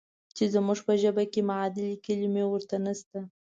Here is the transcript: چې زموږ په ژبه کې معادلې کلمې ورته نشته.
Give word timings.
چې 0.35 0.43
زموږ 0.53 0.79
په 0.87 0.93
ژبه 1.01 1.23
کې 1.31 1.41
معادلې 1.49 2.01
کلمې 2.05 2.43
ورته 2.47 2.75
نشته. 2.85 3.19